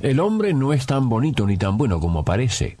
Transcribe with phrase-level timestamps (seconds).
[0.00, 2.78] El hombre no es tan bonito ni tan bueno como parece.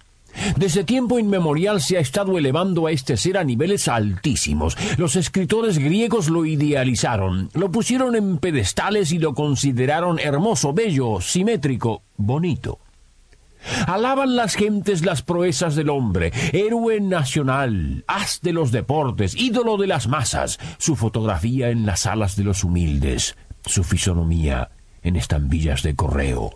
[0.56, 4.76] Desde tiempo inmemorial se ha estado elevando a este ser a niveles altísimos.
[4.96, 12.02] Los escritores griegos lo idealizaron, lo pusieron en pedestales y lo consideraron hermoso, bello, simétrico,
[12.16, 12.78] bonito.
[13.86, 19.86] Alaban las gentes las proezas del hombre, héroe nacional, haz de los deportes, ídolo de
[19.86, 24.70] las masas, su fotografía en las alas de los humildes, su fisonomía
[25.02, 26.54] en estambillas de correo.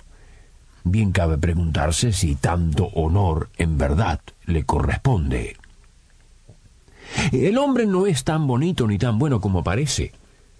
[0.87, 5.57] Bien cabe preguntarse si tanto honor en verdad le corresponde.
[7.33, 10.13] El hombre no es tan bonito ni tan bueno como parece.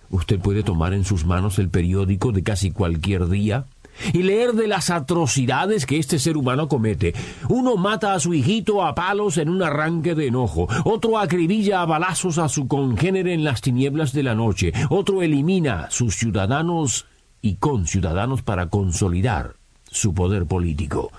[0.09, 3.67] Usted puede tomar en sus manos el periódico de casi cualquier día
[4.15, 7.15] y leer de las atrocidades que este ser humano comete.
[7.51, 11.87] Uno mata a su hijito a palos en un arranque de enojo, otro acribilla a
[11.87, 17.05] balazos a su congénere en las tinieblas de la noche, otro elimina sus ciudadanos
[17.43, 19.57] y conciudadanos para consolidar
[19.95, 21.11] su poder político.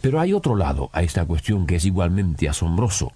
[0.00, 3.12] Pero hay otro lado a esta cuestión que es igualmente asombroso.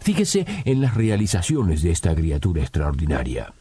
[0.00, 3.52] Fíjese en las realizaciones de esta criatura extraordinaria.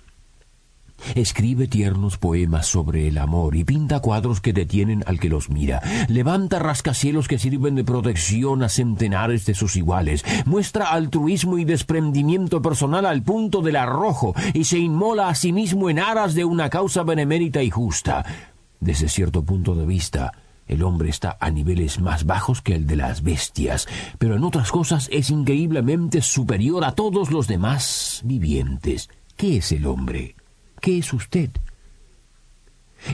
[1.16, 5.82] Escribe tiernos poemas sobre el amor y pinta cuadros que detienen al que los mira.
[6.08, 10.24] Levanta rascacielos que sirven de protección a centenares de sus iguales.
[10.46, 15.90] Muestra altruismo y desprendimiento personal al punto del arrojo y se inmola a sí mismo
[15.90, 18.53] en aras de una causa benemérita y justa.
[18.84, 20.34] Desde cierto punto de vista,
[20.68, 24.72] el hombre está a niveles más bajos que el de las bestias, pero en otras
[24.72, 29.10] cosas es increíblemente superior a todos los demás vivientes.
[29.38, 30.36] ¿Qué es el hombre?
[30.82, 31.50] ¿Qué es usted?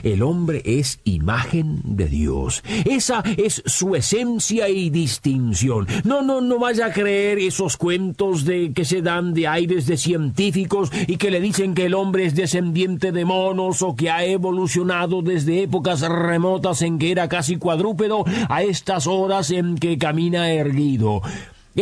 [0.02, 2.62] El hombre es imagen de Dios.
[2.84, 5.86] Esa es su esencia y distinción.
[6.04, 9.96] No, no, no vaya a creer esos cuentos de que se dan de aires de
[9.96, 14.24] científicos y que le dicen que el hombre es descendiente de monos o que ha
[14.24, 20.50] evolucionado desde épocas remotas en que era casi cuadrúpedo a estas horas en que camina
[20.52, 21.22] erguido.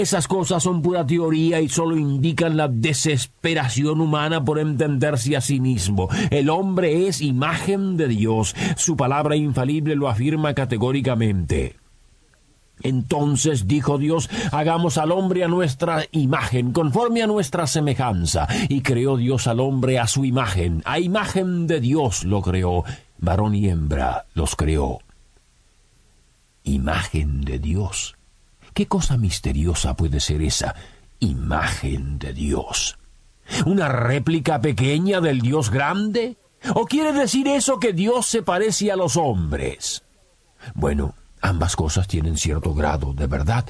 [0.00, 5.58] Esas cosas son pura teoría y solo indican la desesperación humana por entenderse a sí
[5.58, 6.08] mismo.
[6.30, 8.54] El hombre es imagen de Dios.
[8.76, 11.74] Su palabra infalible lo afirma categóricamente.
[12.84, 18.46] Entonces dijo Dios, hagamos al hombre a nuestra imagen, conforme a nuestra semejanza.
[18.68, 20.80] Y creó Dios al hombre a su imagen.
[20.84, 22.84] A imagen de Dios lo creó.
[23.18, 25.00] Varón y hembra los creó.
[26.62, 28.17] Imagen de Dios.
[28.78, 30.72] ¿Qué cosa misteriosa puede ser esa
[31.18, 32.96] imagen de Dios?
[33.66, 36.36] ¿Una réplica pequeña del Dios grande?
[36.76, 40.04] ¿O quiere decir eso que Dios se parece a los hombres?
[40.74, 43.66] Bueno, ambas cosas tienen cierto grado de verdad,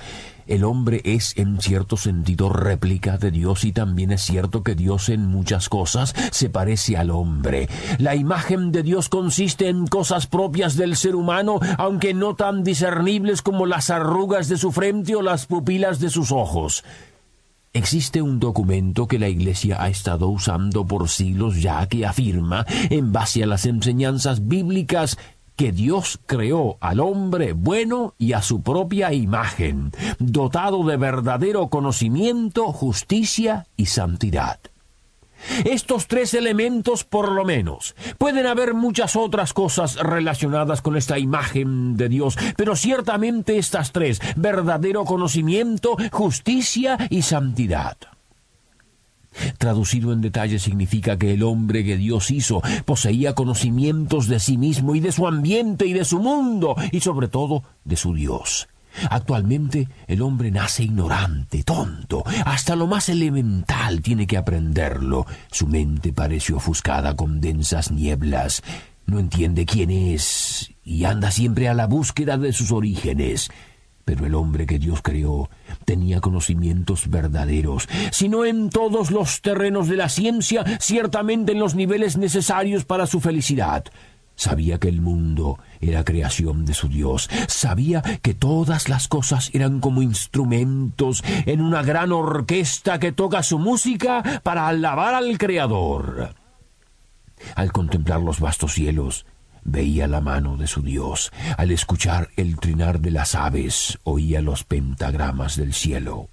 [0.48, 5.08] el hombre es en cierto sentido réplica de Dios y también es cierto que Dios
[5.08, 7.68] en muchas cosas se parece al hombre.
[7.98, 13.42] La imagen de Dios consiste en cosas propias del ser humano, aunque no tan discernibles
[13.42, 16.84] como las arrugas de su frente o las pupilas de sus ojos.
[17.74, 23.12] Existe un documento que la Iglesia ha estado usando por siglos ya que afirma, en
[23.12, 25.18] base a las enseñanzas bíblicas,
[25.58, 32.72] que Dios creó al hombre bueno y a su propia imagen, dotado de verdadero conocimiento,
[32.72, 34.60] justicia y santidad.
[35.64, 37.96] Estos tres elementos por lo menos.
[38.18, 44.20] Pueden haber muchas otras cosas relacionadas con esta imagen de Dios, pero ciertamente estas tres,
[44.36, 47.96] verdadero conocimiento, justicia y santidad.
[49.58, 54.94] Traducido en detalle significa que el hombre que Dios hizo poseía conocimientos de sí mismo
[54.94, 58.68] y de su ambiente y de su mundo y sobre todo de su Dios.
[59.10, 65.26] Actualmente el hombre nace ignorante, tonto, hasta lo más elemental tiene que aprenderlo.
[65.50, 68.62] Su mente parece ofuscada con densas nieblas,
[69.06, 73.50] no entiende quién es y anda siempre a la búsqueda de sus orígenes.
[74.08, 75.50] Pero el hombre que Dios creó
[75.84, 81.74] tenía conocimientos verdaderos, si no en todos los terrenos de la ciencia, ciertamente en los
[81.74, 83.84] niveles necesarios para su felicidad.
[84.34, 87.28] Sabía que el mundo era creación de su Dios.
[87.48, 93.58] Sabía que todas las cosas eran como instrumentos en una gran orquesta que toca su
[93.58, 96.34] música para alabar al Creador.
[97.56, 99.26] Al contemplar los vastos cielos,
[99.64, 101.32] veía la mano de su Dios.
[101.56, 106.28] Al escuchar el trinar de las aves, oía los pentagramas del cielo.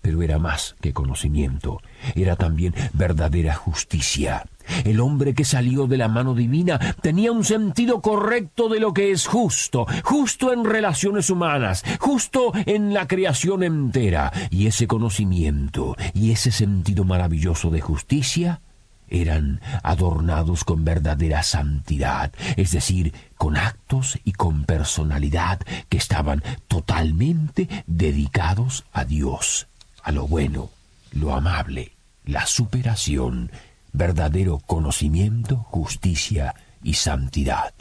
[0.00, 1.80] Pero era más que conocimiento,
[2.14, 4.44] era también verdadera justicia.
[4.84, 9.10] El hombre que salió de la mano divina tenía un sentido correcto de lo que
[9.10, 16.32] es justo, justo en relaciones humanas, justo en la creación entera, y ese conocimiento y
[16.32, 18.60] ese sentido maravilloso de justicia
[19.08, 27.68] eran adornados con verdadera santidad, es decir, con actos y con personalidad que estaban totalmente
[27.86, 29.66] dedicados a Dios,
[30.02, 30.70] a lo bueno,
[31.12, 31.92] lo amable,
[32.24, 33.50] la superación,
[33.92, 37.72] verdadero conocimiento, justicia y santidad.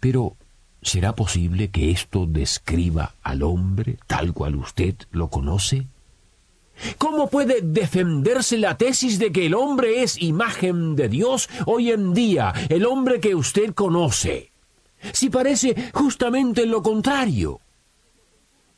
[0.00, 0.36] Pero,
[0.82, 5.86] ¿será posible que esto describa al hombre tal cual usted lo conoce?
[6.98, 12.14] ¿Cómo puede defenderse la tesis de que el hombre es imagen de Dios hoy en
[12.14, 14.52] día, el hombre que usted conoce?
[15.12, 17.60] Si parece justamente lo contrario.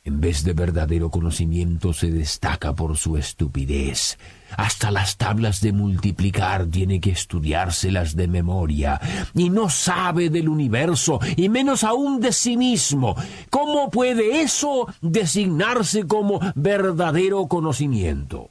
[0.07, 4.17] En vez de verdadero conocimiento se destaca por su estupidez.
[4.55, 9.01] Hasta las tablas de multiplicar tiene que estudiárselas de memoria,
[9.33, 13.17] y no sabe del universo, y menos aún de sí mismo.
[13.49, 18.49] ¿Cómo puede eso designarse como verdadero conocimiento?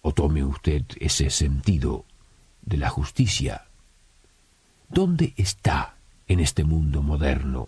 [0.00, 2.04] O tome usted ese sentido
[2.62, 3.66] de la justicia.
[4.88, 5.96] ¿Dónde está
[6.28, 7.66] en este mundo moderno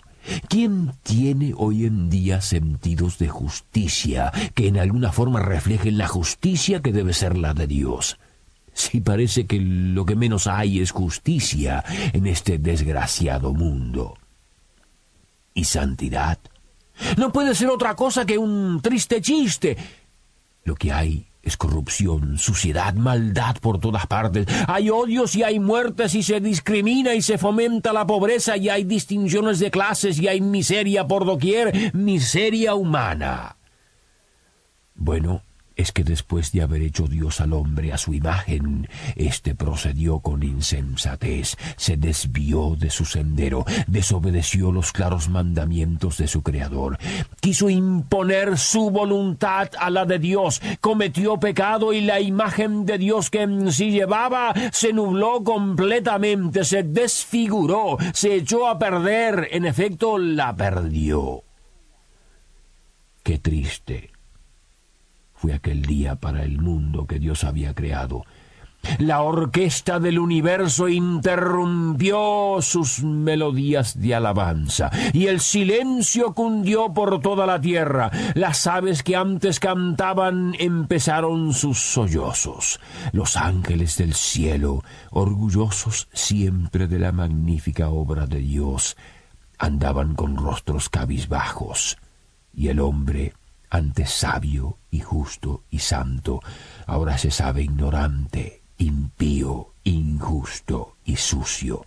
[0.48, 6.80] ¿Quién tiene hoy en día sentidos de justicia que en alguna forma reflejen la justicia
[6.80, 8.18] que debe ser la de Dios?
[8.72, 14.16] Si parece que lo que menos hay es justicia en este desgraciado mundo.
[15.54, 16.38] ¿Y santidad?
[17.16, 19.76] No puede ser otra cosa que un triste chiste.
[20.64, 24.46] Lo que hay es corrupción, suciedad, maldad por todas partes.
[24.68, 28.84] Hay odios y hay muertes y se discrimina y se fomenta la pobreza y hay
[28.84, 33.56] distinciones de clases y hay miseria por doquier, miseria humana.
[34.94, 35.42] Bueno,
[35.76, 40.42] es que después de haber hecho Dios al hombre a su imagen, éste procedió con
[40.42, 46.98] insensatez, se desvió de su sendero, desobedeció los claros mandamientos de su Creador,
[47.40, 53.30] quiso imponer su voluntad a la de Dios, cometió pecado y la imagen de Dios
[53.30, 60.18] que en sí llevaba se nubló completamente, se desfiguró, se echó a perder, en efecto
[60.18, 61.42] la perdió.
[63.22, 64.11] Qué triste
[65.42, 68.24] fue aquel día para el mundo que Dios había creado.
[68.98, 77.44] La orquesta del universo interrumpió sus melodías de alabanza, y el silencio cundió por toda
[77.44, 78.12] la tierra.
[78.34, 82.78] Las aves que antes cantaban empezaron sus sollozos.
[83.10, 88.96] Los ángeles del cielo, orgullosos siempre de la magnífica obra de Dios,
[89.58, 91.98] andaban con rostros cabizbajos,
[92.54, 93.32] y el hombre,
[93.72, 96.40] antes sabio y justo y santo,
[96.86, 101.82] ahora se sabe ignorante, impío, injusto y sucio.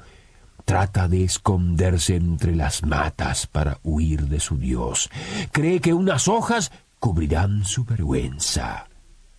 [0.66, 5.12] Trata de esconderse entre las matas para huir de su Dios.
[5.52, 8.88] Cree que unas hojas cubrirán su vergüenza.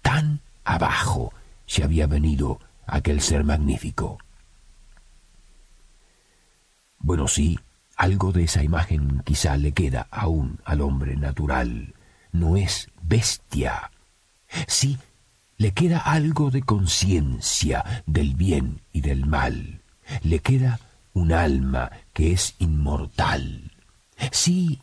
[0.01, 1.33] Tan abajo
[1.67, 4.19] se había venido aquel ser magnífico.
[7.01, 7.59] Bueno, sí,
[7.97, 11.96] algo de esa imagen quizá le queda aún al hombre natural
[12.38, 13.90] no es bestia.
[14.66, 14.99] Sí,
[15.57, 19.83] le queda algo de conciencia del bien y del mal.
[20.23, 20.81] Le queda
[21.12, 23.73] un alma que es inmortal.
[24.31, 24.81] Sí,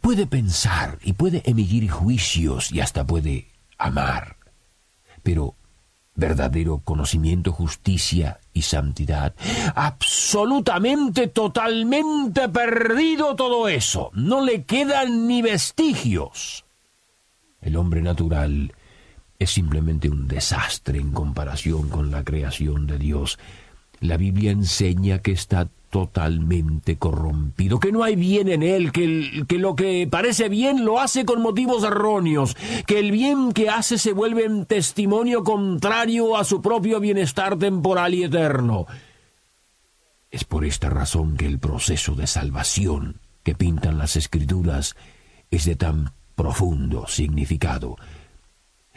[0.00, 3.48] puede pensar y puede emitir juicios y hasta puede
[3.78, 4.36] amar.
[5.22, 5.54] Pero
[6.14, 9.34] verdadero conocimiento, justicia y santidad.
[9.74, 14.10] Absolutamente, totalmente perdido todo eso.
[14.14, 16.65] No le quedan ni vestigios.
[17.66, 18.72] El hombre natural
[19.40, 23.40] es simplemente un desastre en comparación con la creación de Dios.
[24.00, 29.74] La Biblia enseña que está totalmente corrompido, que no hay bien en él, que, lo
[29.74, 32.56] que parece bien lo hace con motivos erróneos,
[32.86, 38.14] que el bien que hace se vuelve en testimonio contrario a su propio bienestar temporal
[38.14, 38.86] y eterno.
[40.30, 44.94] Es por esta razón que el proceso de salvación que pintan las escrituras
[45.50, 47.96] es de tan profundo significado.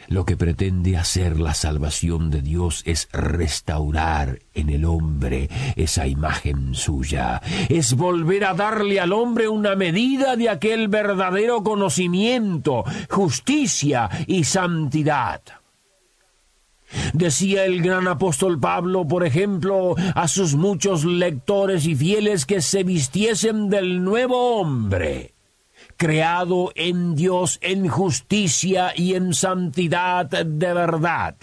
[0.08, 6.74] Lo que pretende hacer la salvación de Dios es restaurar en el hombre esa imagen
[6.74, 14.44] suya, es volver a darle al hombre una medida de aquel verdadero conocimiento, justicia y
[14.44, 15.42] santidad.
[17.12, 22.82] Decía el gran apóstol Pablo, por ejemplo, a sus muchos lectores y fieles que se
[22.82, 25.34] vistiesen del nuevo hombre,
[26.00, 31.36] creado en Dios en justicia y en santidad de verdad.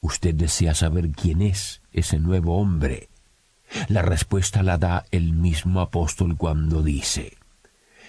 [0.00, 3.08] Usted desea saber quién es ese nuevo hombre.
[3.88, 7.36] La respuesta la da el mismo apóstol cuando dice,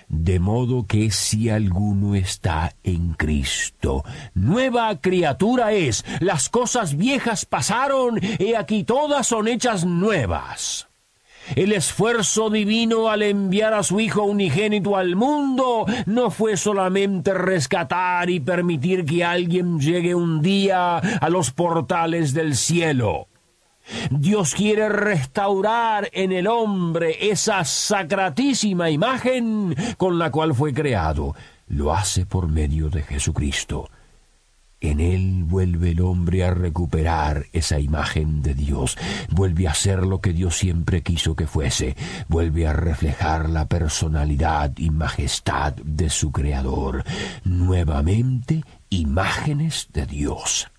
[0.07, 4.03] de modo que si alguno está en Cristo,
[4.35, 10.88] nueva criatura es, las cosas viejas pasaron, y aquí todas son hechas nuevas.
[11.55, 18.29] El esfuerzo divino al enviar a su Hijo unigénito al mundo no fue solamente rescatar
[18.29, 23.27] y permitir que alguien llegue un día a los portales del cielo.
[24.11, 31.35] Dios quiere restaurar en el hombre esa sacratísima imagen con la cual fue creado.
[31.67, 33.89] Lo hace por medio de Jesucristo.
[34.81, 38.98] En él vuelve el hombre a recuperar esa imagen de Dios,
[39.29, 41.98] vuelve a ser lo que Dios siempre quiso que fuese,
[42.29, 47.03] vuelve a reflejar la personalidad y majestad de su Creador,
[47.43, 50.71] nuevamente imágenes de Dios.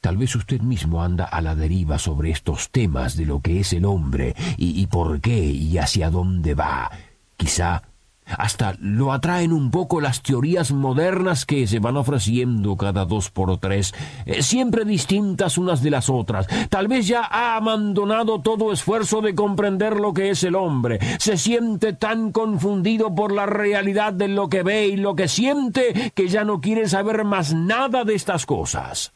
[0.00, 3.72] Tal vez usted mismo anda a la deriva sobre estos temas de lo que es
[3.74, 6.90] el hombre y, y por qué y hacia dónde va.
[7.36, 7.82] Quizá
[8.26, 13.58] hasta lo atraen un poco las teorías modernas que se van ofreciendo cada dos por
[13.58, 13.94] tres,
[14.26, 16.46] eh, siempre distintas unas de las otras.
[16.68, 20.98] Tal vez ya ha abandonado todo esfuerzo de comprender lo que es el hombre.
[21.18, 26.12] Se siente tan confundido por la realidad de lo que ve y lo que siente
[26.14, 29.12] que ya no quiere saber más nada de estas cosas.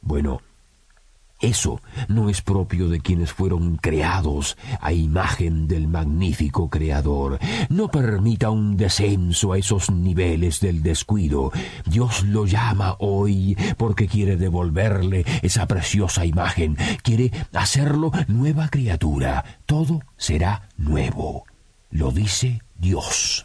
[0.00, 0.40] Bueno,
[1.40, 7.38] eso no es propio de quienes fueron creados a imagen del magnífico Creador.
[7.68, 11.52] No permita un descenso a esos niveles del descuido.
[11.84, 16.76] Dios lo llama hoy porque quiere devolverle esa preciosa imagen.
[17.02, 19.44] Quiere hacerlo nueva criatura.
[19.66, 21.44] Todo será nuevo.
[21.90, 23.44] Lo dice Dios.